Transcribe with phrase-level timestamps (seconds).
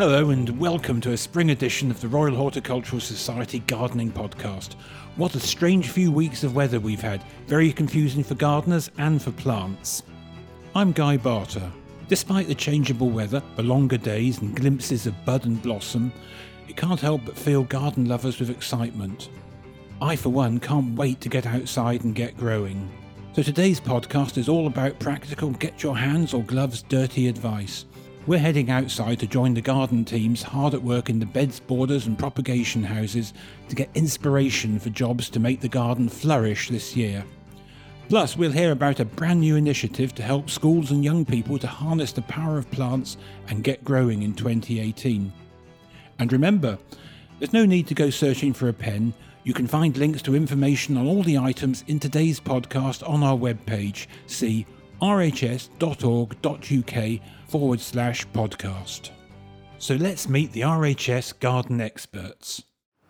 [0.00, 4.72] Hello and welcome to a spring edition of the Royal Horticultural Society Gardening Podcast.
[5.16, 9.30] What a strange few weeks of weather we've had, very confusing for gardeners and for
[9.32, 10.02] plants.
[10.74, 11.70] I'm Guy Barter.
[12.08, 16.14] Despite the changeable weather, the longer days and glimpses of bud and blossom,
[16.66, 19.28] it can't help but fill garden lovers with excitement.
[20.00, 22.90] I, for one, can't wait to get outside and get growing.
[23.34, 27.84] So today's podcast is all about practical get your hands or gloves dirty advice.
[28.26, 32.06] We're heading outside to join the garden teams hard at work in the beds, borders,
[32.06, 33.32] and propagation houses
[33.70, 37.24] to get inspiration for jobs to make the garden flourish this year.
[38.10, 41.66] Plus, we'll hear about a brand new initiative to help schools and young people to
[41.66, 43.16] harness the power of plants
[43.48, 45.32] and get growing in 2018.
[46.18, 46.78] And remember,
[47.38, 49.14] there's no need to go searching for a pen.
[49.44, 53.36] You can find links to information on all the items in today's podcast on our
[53.36, 54.08] webpage.
[54.26, 54.66] See
[55.00, 56.40] rhs.org.uk
[57.48, 59.10] forward slash podcast.
[59.78, 62.62] So let's meet the RHS garden experts.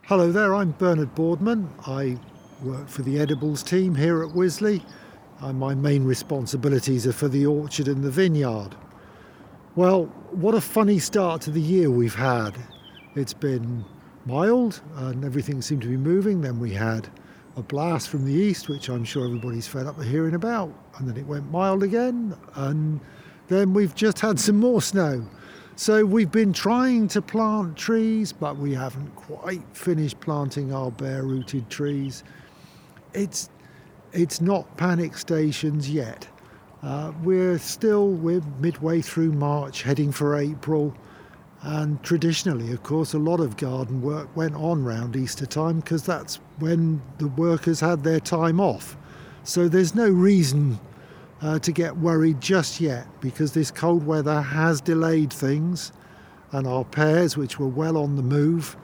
[0.02, 1.68] Hello there, I'm Bernard Boardman.
[1.86, 2.18] I
[2.62, 4.82] work for the edibles team here at Wisley.
[5.40, 8.76] And my main responsibilities are for the orchard and the vineyard.
[9.74, 12.54] Well, what a funny start to the year we've had.
[13.14, 13.84] It's been
[14.26, 16.40] mild and everything seemed to be moving.
[16.42, 17.08] Then we had
[17.60, 21.06] a blast from the east, which I'm sure everybody's fed up of hearing about, and
[21.06, 23.00] then it went mild again, and
[23.48, 25.24] then we've just had some more snow.
[25.76, 31.22] So we've been trying to plant trees, but we haven't quite finished planting our bare
[31.22, 32.24] rooted trees.
[33.14, 33.50] It's
[34.12, 36.26] it's not panic stations yet.
[36.82, 40.94] Uh, we're still we're midway through March, heading for April.
[41.62, 46.04] And traditionally, of course, a lot of garden work went on round Easter time because
[46.04, 48.96] that's when the workers had their time off.
[49.44, 50.80] So there's no reason
[51.42, 55.92] uh, to get worried just yet because this cold weather has delayed things,
[56.52, 58.76] and our pears, which were well on the move,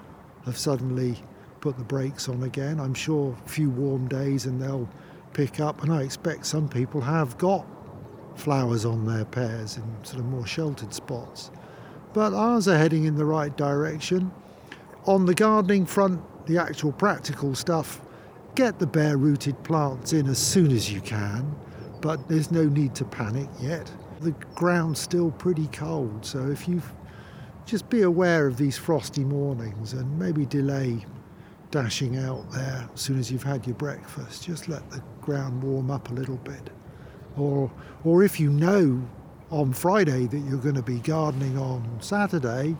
[0.45, 1.17] have suddenly
[1.61, 2.79] put the brakes on again.
[2.79, 4.89] I'm sure a few warm days and they'll
[5.33, 7.67] pick up, and I expect some people have got
[8.37, 11.50] flowers on their pears in sort of more sheltered spots
[12.16, 14.32] but ours are heading in the right direction.
[15.04, 18.00] On the gardening front, the actual practical stuff,
[18.54, 21.55] get the bare rooted plants in as soon as you can,
[22.00, 23.93] but there's no need to panic yet.
[24.22, 26.81] The ground's still pretty cold, so if you
[27.66, 31.05] just be aware of these frosty mornings and maybe delay
[31.71, 34.43] dashing out there as soon as you've had your breakfast.
[34.43, 36.71] Just let the ground warm up a little bit.
[37.37, 37.71] Or,
[38.05, 39.06] or if you know
[39.51, 42.77] on Friday that you're going to be gardening on Saturday,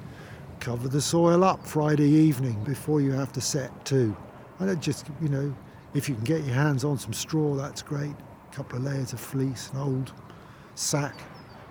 [0.60, 4.16] cover the soil up Friday evening before you have to set to.
[4.59, 5.55] And it just, you know,
[5.94, 8.15] if you can get your hands on some straw, that's great.
[8.50, 10.12] A couple of layers of fleece, an old
[10.75, 11.21] sack,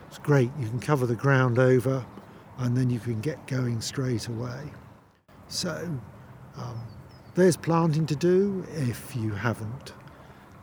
[0.07, 0.49] it's great.
[0.59, 2.05] You can cover the ground over
[2.59, 4.71] and then you can get going straight away.
[5.47, 5.99] So
[6.57, 6.79] um,
[7.33, 9.93] there's planting to do if you haven't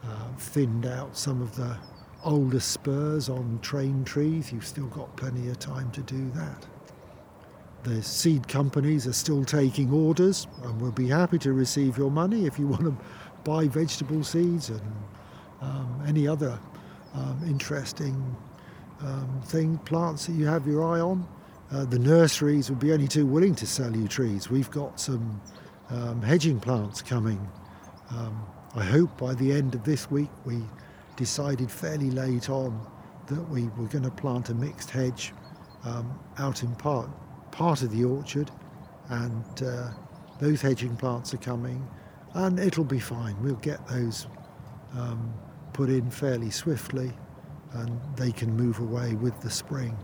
[0.05, 1.77] uh, thinned out some of the
[2.25, 6.67] older spurs on train trees, you've still got plenty of time to do that.
[7.85, 12.47] The seed companies are still taking orders and we'll be happy to receive your money
[12.47, 12.97] if you want to
[13.45, 14.81] buy vegetable seeds and
[15.61, 16.59] um, any other
[17.15, 18.37] um, interesting
[19.01, 21.27] um, thing, plants that you have your eye on.
[21.73, 24.51] Uh, the nurseries would be only too willing to sell you trees.
[24.51, 25.41] We've got some
[25.91, 27.49] um, hedging plants coming.
[28.11, 30.63] Um, I hope by the end of this week we
[31.23, 32.85] decided fairly late on
[33.29, 35.33] that we were going to plant a mixed hedge
[35.85, 37.09] um, out in part
[37.53, 38.51] part of the orchard,
[39.09, 39.91] and uh,
[40.41, 41.89] those hedging plants are coming,
[42.35, 43.41] and it'll be fine.
[43.41, 44.27] We'll get those
[44.99, 45.33] um,
[45.73, 47.13] put in fairly swiftly,
[47.75, 49.97] and they can move away with the spring.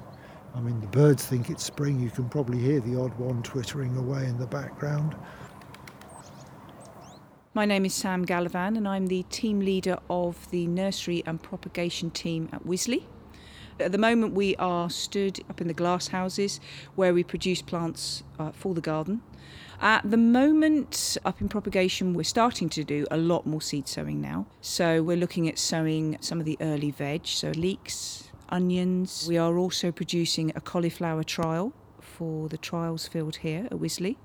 [0.55, 1.99] I mean, the birds think it's spring.
[1.99, 5.17] You can probably hear the odd one twittering away in the background.
[7.59, 12.09] My name is Sam Gallivan, and I'm the team leader of the nursery and propagation
[12.13, 13.03] team at Wisley.
[13.81, 16.61] At the moment, we are stood up in the glass houses
[16.95, 19.23] where we produce plants uh, for the garden.
[19.81, 24.21] At the moment, up in propagation, we're starting to do a lot more seed sowing
[24.21, 24.47] now.
[24.61, 29.27] So we're looking at sowing some of the early veg, so leeks, onions.
[29.29, 31.73] We are also producing a cauliflower trial
[32.19, 34.17] for the trials field here at Wisley.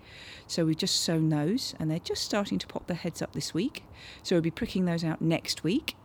[0.48, 3.54] So we've just sown those and they're just starting to pop their heads up this
[3.54, 3.84] week.
[4.24, 5.96] So we'll be pricking those out next week.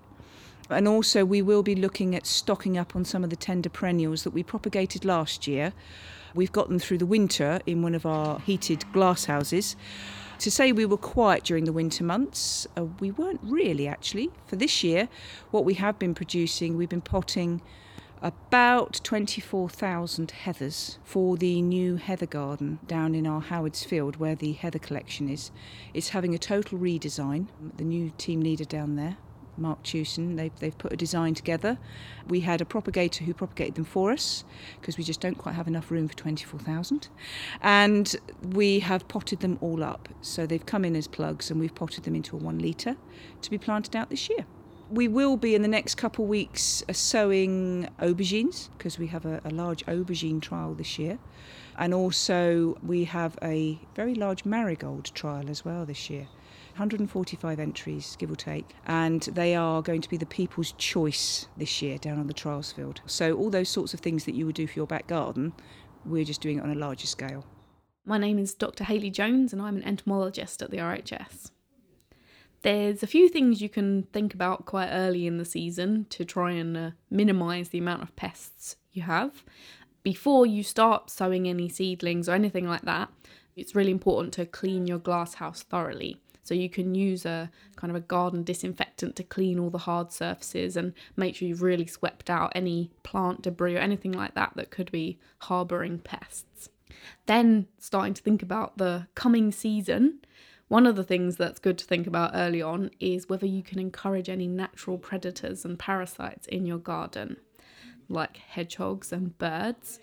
[0.69, 4.25] And also, we will be looking at stocking up on some of the tender perennials
[4.25, 5.73] that we propagated last year.
[6.35, 9.75] We've got them through the winter in one of our heated glass houses.
[10.41, 14.31] To say we were quiet during the winter months, uh, we weren't really actually.
[14.47, 15.09] For this year,
[15.53, 17.63] what we have been producing, we've been potting
[18.23, 24.53] about 24,000 heathers for the new heather garden down in our Howards Field where the
[24.53, 25.51] heather collection is.
[25.95, 27.47] It's having a total redesign.
[27.77, 29.17] The new team leader down there,
[29.57, 31.79] Mark Tewson, they've, they've put a design together.
[32.27, 34.45] We had a propagator who propagated them for us
[34.81, 37.09] because we just don't quite have enough room for 24,000.
[37.61, 40.09] And we have potted them all up.
[40.21, 42.97] So they've come in as plugs and we've potted them into a one litre
[43.43, 44.47] to be planted out this year
[44.91, 49.27] we will be in the next couple of weeks uh, sowing aubergines because we have
[49.27, 51.19] a, a, large aubergine trial this year.
[51.77, 56.27] And also, we have a very large marigold trial as well this year.
[56.73, 61.83] 145 entries, give or take, and they are going to be the people's choice this
[61.83, 63.01] year down on the trials field.
[63.07, 65.53] So, all those sorts of things that you would do for your back garden,
[66.05, 67.45] we're just doing it on a larger scale.
[68.05, 68.85] My name is Dr.
[68.85, 71.51] Hayley Jones, and I'm an entomologist at the RHS.
[72.63, 76.53] There's a few things you can think about quite early in the season to try
[76.53, 79.45] and uh, minimise the amount of pests you have.
[80.03, 83.11] Before you start sowing any seedlings or anything like that,
[83.57, 86.17] it's really important to clean your glasshouse thoroughly.
[86.43, 90.13] So you can use a kind of a garden disinfectant to clean all the hard
[90.13, 94.53] surfaces and make sure you've really swept out any plant debris or anything like that
[94.57, 96.71] that could be harbouring pests.
[97.27, 100.21] Then starting to think about the coming season,
[100.69, 103.79] one of the things that's good to think about early on is whether you can
[103.79, 107.39] encourage any natural predators and parasites in your garden,
[108.09, 109.99] like hedgehogs and birds.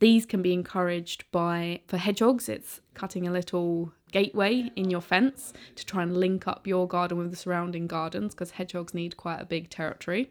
[0.00, 5.52] These can be encouraged by, for hedgehogs, it's cutting a little gateway in your fence
[5.76, 9.40] to try and link up your garden with the surrounding gardens because hedgehogs need quite
[9.40, 10.30] a big territory.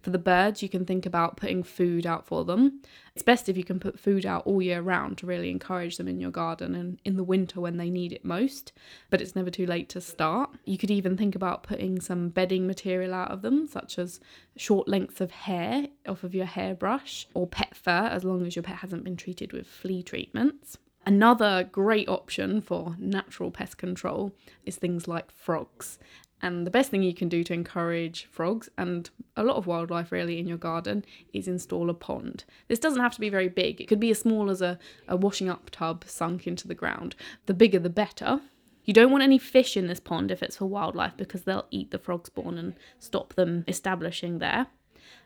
[0.00, 2.82] For the birds, you can think about putting food out for them.
[3.14, 6.08] It's best if you can put food out all year round to really encourage them
[6.08, 8.72] in your garden and in the winter when they need it most,
[9.10, 10.50] but it's never too late to start.
[10.64, 14.20] You could even think about putting some bedding material out of them, such as
[14.56, 18.62] short lengths of hair off of your hairbrush or pet fur, as long as your
[18.62, 20.78] pet hasn't been treated with flea treatments.
[21.06, 24.34] Another great option for natural pest control
[24.66, 25.98] is things like frogs.
[26.40, 30.12] And the best thing you can do to encourage frogs and a lot of wildlife
[30.12, 32.44] really in your garden is install a pond.
[32.68, 35.16] This doesn't have to be very big, it could be as small as a, a
[35.16, 37.16] washing up tub sunk into the ground.
[37.46, 38.40] The bigger the better.
[38.84, 41.90] You don't want any fish in this pond if it's for wildlife because they'll eat
[41.90, 44.68] the frog spawn and stop them establishing there.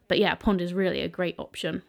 [0.09, 1.83] But yeah, a pond is really a great option.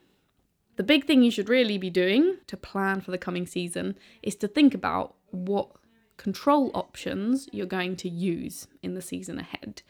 [0.76, 4.36] The big thing you should really be doing to plan for the coming season is
[4.38, 5.72] to think about what
[6.18, 9.82] control options you're going to use in the season ahead.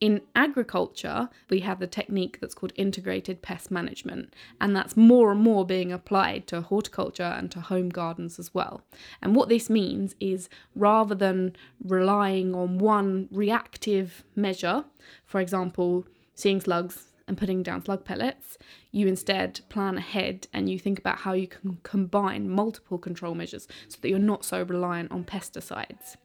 [0.00, 5.40] In agriculture, we have the technique that's called integrated pest management, and that's more and
[5.40, 8.82] more being applied to horticulture and to home gardens as well.
[9.22, 11.54] And what this means is rather than
[11.84, 14.84] relying on one reactive measure,
[15.24, 16.04] for example,
[16.34, 18.58] seeing slugs and putting down slug pellets,
[18.90, 23.68] you instead plan ahead and you think about how you can combine multiple control measures
[23.88, 26.16] so that you're not so reliant on pesticides.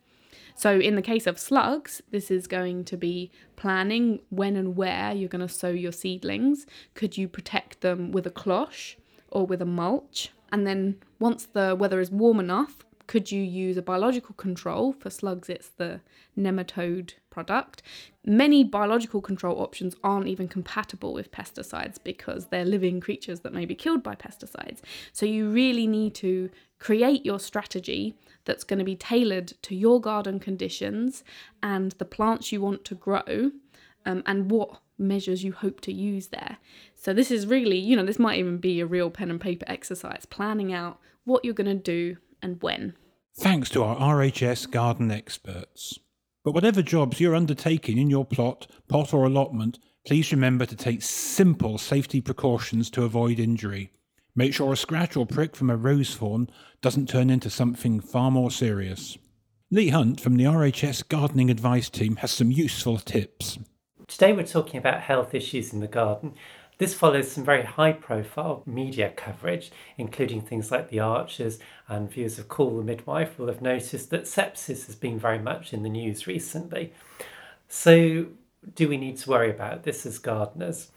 [0.56, 5.14] So, in the case of slugs, this is going to be planning when and where
[5.14, 6.66] you're going to sow your seedlings.
[6.96, 8.96] Could you protect them with a cloche
[9.30, 10.32] or with a mulch?
[10.52, 14.94] And then, once the weather is warm enough, could you use a biological control?
[14.94, 16.02] For slugs, it's the
[16.38, 17.84] nematode product.
[18.26, 23.66] Many biological control options aren't even compatible with pesticides because they're living creatures that may
[23.66, 24.80] be killed by pesticides.
[25.14, 28.16] So you really need to create your strategy
[28.46, 31.24] that's going to be tailored to your garden conditions
[31.62, 33.52] and the plants you want to grow
[34.08, 36.58] um, and what measures you hope to use there.
[36.96, 39.66] So, this is really, you know, this might even be a real pen and paper
[39.68, 42.96] exercise, planning out what you're going to do and when.
[43.36, 46.00] Thanks to our RHS garden experts.
[46.48, 51.02] But whatever jobs you're undertaking in your plot, pot, or allotment, please remember to take
[51.02, 53.92] simple safety precautions to avoid injury.
[54.34, 56.50] Make sure a scratch or prick from a rose thorn
[56.82, 59.18] doesn't turn into something far more serious.
[59.72, 63.60] Lee Hunt from the RHS Gardening Advice Team has some useful tips.
[64.08, 66.34] Today we're talking about health issues in the garden
[66.78, 71.58] this follows some very high profile media coverage, including things like the Archers
[71.88, 75.74] and viewers of Call the Midwife will have noticed that sepsis has been very much
[75.74, 76.94] in the news recently.
[77.68, 78.28] So,
[78.76, 80.92] do we need to worry about this as gardeners?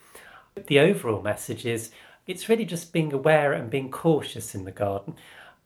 [0.66, 1.90] The overall message is
[2.26, 5.14] it's really just being aware and being cautious in the garden,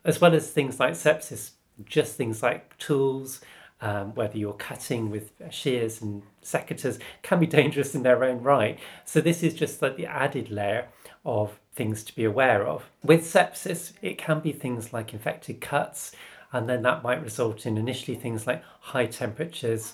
[0.04, 1.52] as well as things like sepsis,
[1.84, 3.40] just things like tools,
[3.84, 8.78] um, whether you're cutting with shears and secateurs, can be dangerous in their own right.
[9.04, 10.88] So this is just like the added layer
[11.22, 12.90] of things to be aware of.
[13.02, 16.12] With sepsis, it can be things like infected cuts,
[16.50, 19.92] and then that might result in initially things like high temperatures,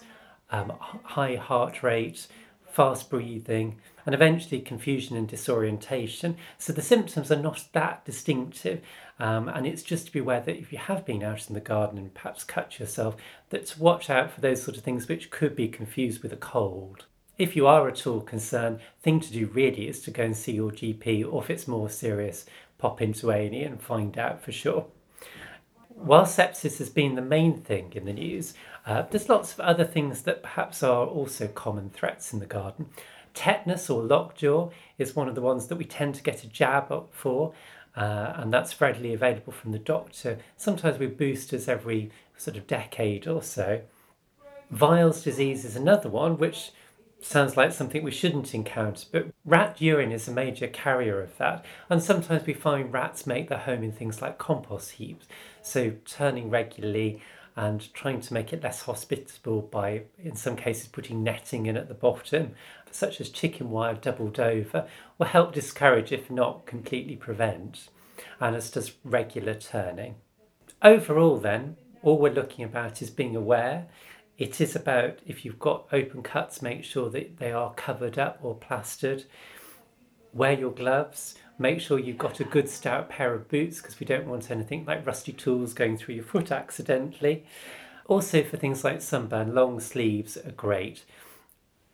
[0.53, 2.29] um, high heart rate,
[2.73, 6.37] fast breathing, and eventually confusion and disorientation.
[6.59, 8.81] So the symptoms are not that distinctive,
[9.19, 11.61] um, and it's just to be aware that if you have been out in the
[11.61, 13.17] garden and perhaps cut yourself,
[13.51, 16.37] that to watch out for those sort of things which could be confused with a
[16.37, 17.07] cold.
[17.39, 20.53] If you are at all concerned, thing to do really is to go and see
[20.53, 22.45] your GP, or if it's more serious,
[22.79, 24.87] pop into A&E and find out for sure.
[25.89, 28.55] While sepsis has been the main thing in the news,
[28.91, 32.87] uh, there's lots of other things that perhaps are also common threats in the garden.
[33.35, 36.93] Tetanus or lockjaw is one of the ones that we tend to get a jab
[37.13, 37.53] for,
[37.97, 43.29] uh, and that's readily available from the doctor, sometimes with boosters every sort of decade
[43.29, 43.81] or so.
[44.77, 46.73] Weil's disease is another one, which
[47.21, 51.65] sounds like something we shouldn't encounter, but rat urine is a major carrier of that.
[51.89, 55.29] And sometimes we find rats make their home in things like compost heaps.
[55.63, 57.23] So turning regularly
[57.61, 61.89] and trying to make it less hospitable by, in some cases, putting netting in at
[61.89, 62.55] the bottom,
[62.91, 64.89] such as chicken wire doubled over,
[65.19, 67.89] will help discourage, if not completely prevent,
[68.41, 70.15] and as does regular turning.
[70.83, 73.89] Overall, then, all we're looking about is being aware
[74.41, 78.39] it is about if you've got open cuts, make sure that they are covered up
[78.41, 79.25] or plastered.
[80.33, 81.35] Wear your gloves.
[81.61, 84.87] Make sure you've got a good stout pair of boots because we don't want anything
[84.87, 87.45] like rusty tools going through your foot accidentally.
[88.07, 91.05] Also, for things like sunburn, long sleeves are great.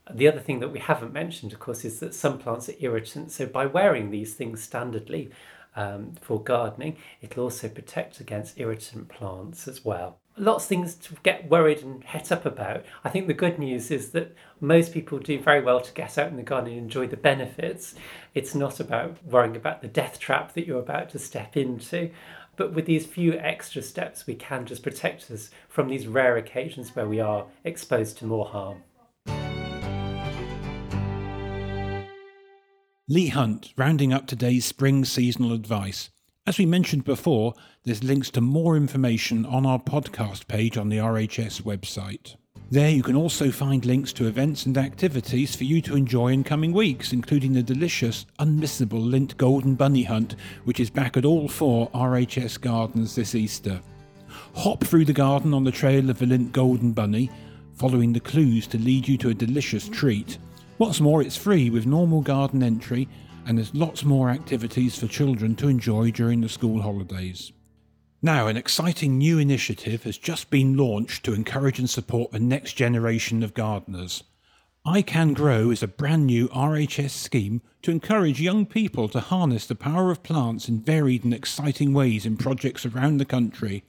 [0.08, 3.34] The other thing that we haven't mentioned, of course, is that some plants are irritants.
[3.34, 5.32] So, by wearing these things standardly
[5.74, 11.14] um, for gardening, it'll also protect against irritant plants as well lots of things to
[11.22, 12.84] get worried and het up about.
[13.04, 16.28] I think the good news is that most people do very well to get out
[16.28, 17.94] in the garden and enjoy the benefits.
[18.34, 22.10] It's not about worrying about the death trap that you're about to step into.
[22.56, 26.94] But with these few extra steps, we can just protect us from these rare occasions
[26.94, 28.82] where we are exposed to more harm.
[33.08, 36.10] Lee Hunt, rounding up today's spring seasonal advice.
[36.46, 40.98] As we mentioned before, there's links to more information on our podcast page on the
[40.98, 42.36] RHS website.
[42.70, 46.44] There you can also find links to events and activities for you to enjoy in
[46.44, 51.48] coming weeks, including the delicious, unmissable Lindt Golden Bunny Hunt, which is back at all
[51.48, 53.80] four RHS gardens this Easter.
[54.54, 57.28] Hop through the garden on the trail of the Lindt Golden Bunny,
[57.74, 60.38] following the clues to lead you to a delicious treat.
[60.76, 63.08] What's more, it's free with normal garden entry
[63.46, 67.52] and there's lots more activities for children to enjoy during the school holidays.
[68.20, 72.72] Now, an exciting new initiative has just been launched to encourage and support the next
[72.72, 74.24] generation of gardeners.
[74.84, 79.66] I Can Grow is a brand new RHS scheme to encourage young people to harness
[79.66, 83.84] the power of plants in varied and exciting ways in projects around the country,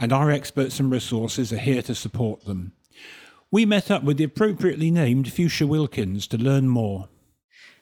[0.00, 2.72] and our experts and resources are here to support them.
[3.50, 7.08] We met up with the appropriately named Fuchsia Wilkins to learn more.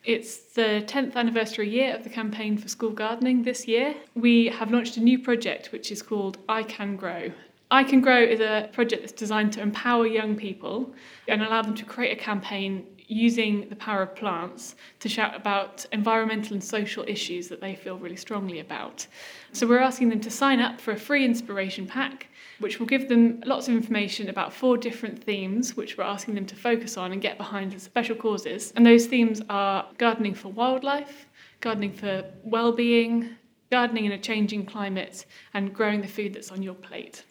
[0.03, 3.93] It's the 10th anniversary year of the campaign for school gardening this year.
[4.15, 7.31] We have launched a new project which is called I Can Grow.
[7.69, 10.91] I Can Grow is a project that's designed to empower young people
[11.27, 15.85] and allow them to create a campaign using the power of plants to shout about
[15.91, 19.05] environmental and social issues that they feel really strongly about.
[19.53, 22.27] So we're asking them to sign up for a free inspiration pack
[22.61, 26.45] which will give them lots of information about four different themes, which we're asking them
[26.45, 28.71] to focus on and get behind as special causes.
[28.75, 31.27] And those themes are gardening for wildlife,
[31.59, 33.35] gardening for well-being,
[33.69, 37.23] gardening in a changing climate, and growing the food that's on your plate.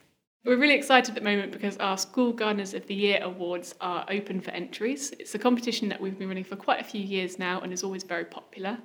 [0.45, 4.07] We're really excited at the moment because our School Gardeners of the Year awards are
[4.09, 5.13] open for entries.
[5.19, 7.85] It's a competition that we've been running for quite a few years now and is
[7.85, 8.79] always very popular.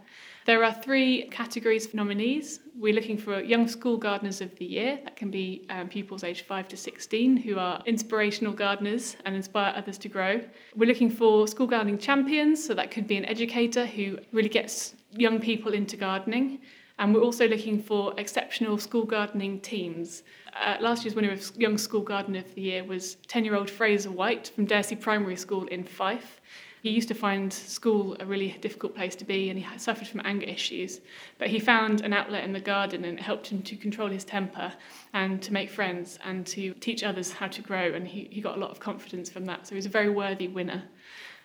[0.46, 2.60] There are three categories for nominees.
[2.78, 5.00] We're looking for Young School Gardeners of the Year.
[5.04, 9.74] That can be um, pupils aged 5 to 16 who are inspirational gardeners and inspire
[9.76, 10.42] others to grow.
[10.76, 14.94] We're looking for School Gardening Champions, so that could be an educator who really gets
[15.10, 16.60] young people into gardening.
[17.00, 20.22] And we're also looking for exceptional school gardening teams.
[20.64, 23.70] Uh, last year's winner of Young School Gardener of the Year was 10 year old
[23.70, 26.40] Fraser White from Dairsie Primary School in Fife.
[26.86, 30.22] He used to find school a really difficult place to be and he suffered from
[30.24, 31.02] anger issues.
[31.40, 34.24] But he found an outlet in the garden and it helped him to control his
[34.24, 34.72] temper
[35.12, 37.94] and to make friends and to teach others how to grow.
[37.94, 39.66] And he, he got a lot of confidence from that.
[39.66, 40.84] So he was a very worthy winner.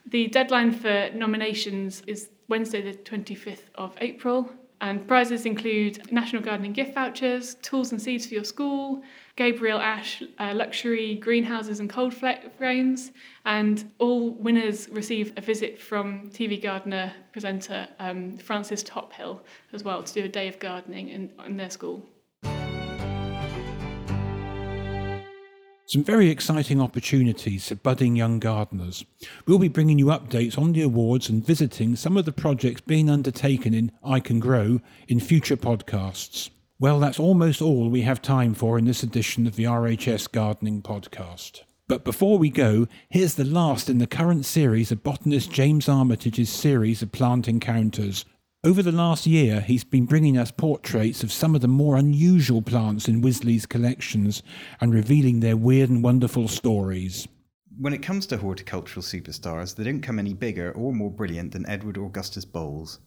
[0.04, 4.52] The deadline for nominations is Wednesday, the 25th of April.
[4.80, 9.02] And prizes include National Gardening gift vouchers, tools and seeds for your school,
[9.36, 13.12] Gabriel Ash uh, luxury greenhouses and cold frames,
[13.44, 19.40] and all winners receive a visit from TV gardener presenter um, Frances Tophill
[19.72, 22.02] as well to do a day of gardening in, in their school.
[25.90, 29.04] Some very exciting opportunities for budding young gardeners.
[29.44, 33.10] We'll be bringing you updates on the awards and visiting some of the projects being
[33.10, 34.78] undertaken in I Can Grow
[35.08, 36.50] in future podcasts.
[36.78, 40.80] Well, that's almost all we have time for in this edition of the RHS Gardening
[40.80, 41.62] Podcast.
[41.88, 46.50] But before we go, here's the last in the current series of botanist James Armitage's
[46.50, 48.24] series of plant encounters,
[48.62, 52.60] over the last year, he's been bringing us portraits of some of the more unusual
[52.60, 54.42] plants in Wisley's collections
[54.82, 57.26] and revealing their weird and wonderful stories.
[57.78, 61.66] When it comes to horticultural superstars, they don't come any bigger or more brilliant than
[61.66, 62.98] Edward Augustus Bowles.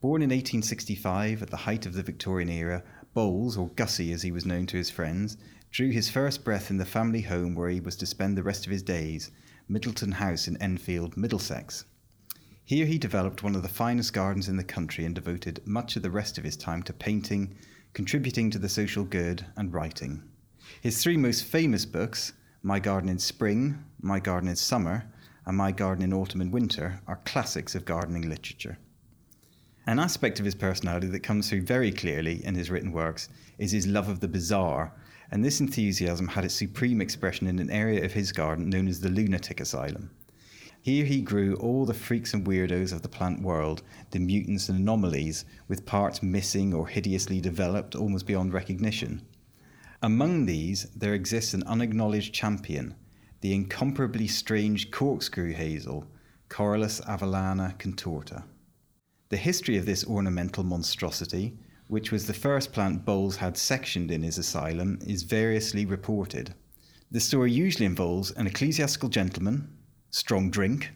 [0.00, 2.82] Born in 1865 at the height of the Victorian era,
[3.14, 5.36] Bowles, or Gussie as he was known to his friends,
[5.70, 8.66] drew his first breath in the family home where he was to spend the rest
[8.66, 9.30] of his days,
[9.70, 11.84] Myddelton House in Enfield, Middlesex.
[12.66, 16.02] Here he developed one of the finest gardens in the country and devoted much of
[16.02, 17.54] the rest of his time to painting,
[17.92, 20.24] contributing to the social good, and writing.
[20.80, 22.32] His three most famous books,
[22.64, 25.04] My Garden in Spring, My Garden in Summer,
[25.46, 28.78] and My Garden in Autumn and Winter, are classics of gardening literature.
[29.86, 33.70] An aspect of his personality that comes through very clearly in his written works is
[33.70, 34.92] his love of the bizarre,
[35.30, 38.98] and this enthusiasm had its supreme expression in an area of his garden known as
[38.98, 40.10] the Lunatic Asylum.
[40.82, 44.78] Here he grew all the freaks and weirdos of the plant world, the mutants and
[44.78, 49.22] anomalies, with parts missing or hideously developed almost beyond recognition.
[50.02, 52.94] Among these, there exists an unacknowledged champion,
[53.40, 56.06] the incomparably strange corkscrew hazel,
[56.48, 58.44] Corylus avellana contorta.
[59.28, 64.22] The history of this ornamental monstrosity, which was the first plant Bowles had sectioned in
[64.22, 66.54] his asylum, is variously reported.
[67.10, 69.75] The story usually involves an ecclesiastical gentleman,
[70.16, 70.92] strong drink,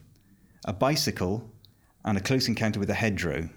[0.64, 1.46] a bicycle,
[2.06, 3.50] and a close encounter with a hedgerow.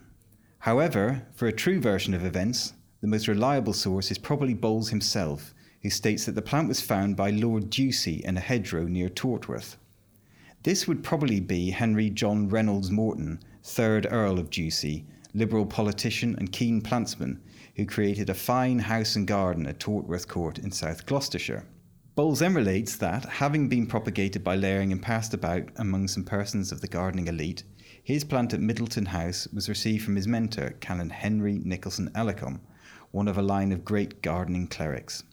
[0.59, 5.53] However, for a true version of events, the most reliable source is probably Bowles himself,
[5.81, 9.77] who states that the plant was found by Lord Ducie in a hedgerow near Tortworth.
[10.63, 16.51] This would probably be Henry John Reynolds Moreton, 3rd Earl of Ducie, Liberal politician and
[16.51, 17.39] keen plantsman,
[17.77, 21.65] who created a fine house and garden at Tortworth Court in South Gloucestershire.
[22.15, 26.71] Bowles then relates that, having been propagated by layering and passed about among some persons
[26.71, 27.63] of the gardening elite,
[28.03, 32.61] his plant at Myddelton House was received from his mentor, Canon Henry Nicholson Ellacombe,
[33.09, 35.23] one of a line of great gardening clerics.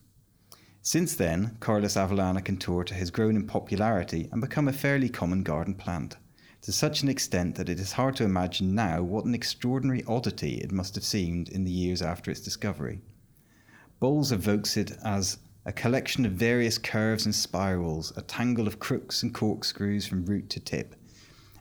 [0.80, 5.74] Since then, Corylus avellana contorta has grown in popularity and become a fairly common garden
[5.74, 6.16] plant,
[6.62, 10.54] to such an extent that it is hard to imagine now what an extraordinary oddity
[10.54, 13.02] it must have seemed in the years after its discovery.
[13.98, 15.36] Bowles evokes it as
[15.70, 20.50] a collection of various curves and spirals, a tangle of crooks and corkscrews from root
[20.50, 20.96] to tip.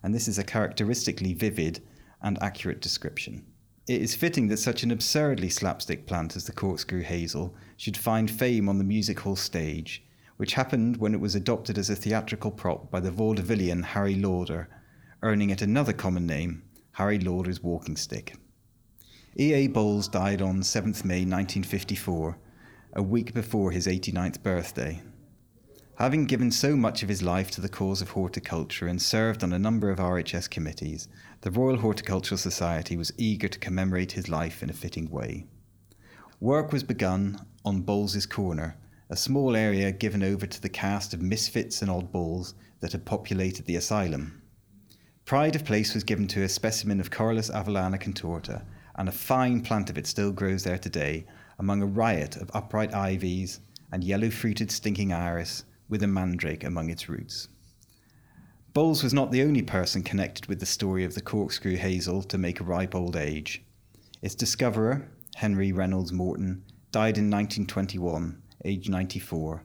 [0.01, 1.83] And this is a characteristically vivid
[2.23, 3.45] and accurate description.
[3.87, 8.31] It is fitting that such an absurdly slapstick plant as the corkscrew hazel should find
[8.31, 10.03] fame on the music hall stage,
[10.37, 14.69] which happened when it was adopted as a theatrical prop by the vaudevillian Harry Lauder,
[15.21, 18.35] earning it another common name, Harry Lauder's walking stick.
[19.39, 19.53] E.
[19.53, 19.67] A.
[19.67, 22.39] Bowles died on 7th May 1954
[22.99, 25.01] a week before his 89th birthday.
[25.95, 29.53] Having given so much of his life to the cause of horticulture and served on
[29.53, 31.07] a number of RHS committees,
[31.39, 35.45] the Royal Horticultural Society was eager to commemorate his life in a fitting way.
[36.41, 38.75] Work was begun on Bowles's Corner,
[39.09, 43.65] a small area given over to the cast of misfits and oddballs that had populated
[43.65, 44.41] the asylum.
[45.23, 49.61] Pride of place was given to a specimen of Corylus avellana contorta, and a fine
[49.61, 51.25] plant of it still grows there today,
[51.59, 53.59] among a riot of upright ivies
[53.91, 57.49] and yellow fruited stinking iris with a mandrake among its roots.
[58.73, 62.37] Bowles was not the only person connected with the story of the corkscrew hazel to
[62.37, 63.63] make a ripe old age.
[64.21, 69.63] Its discoverer, Henry Reynolds Moreton, died in 1921, aged 94,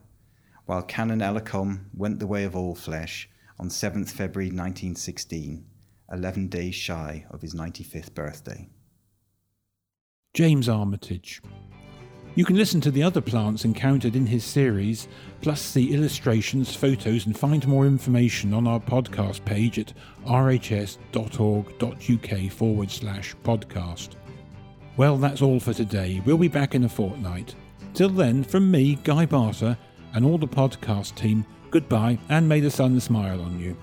[0.66, 3.28] while Canon Ellacombe went the way of all flesh
[3.59, 5.64] on 7th February 1916,
[6.11, 8.68] 11 days shy of his 95th birthday.
[10.33, 11.40] James Armitage.
[12.37, 15.07] You can listen to the other plants encountered in his series,
[15.40, 19.92] plus see illustrations, photos, and find more information on our podcast page at
[20.27, 21.03] rhs.org.uk
[22.53, 24.09] forward slash podcast.
[24.97, 26.20] Well, that's all for today.
[26.25, 27.55] We'll be back in a fortnight.
[27.94, 29.79] Till then, from me, Guy Barter,
[30.12, 33.77] and all the podcast team, goodbye and may the sun smile on you.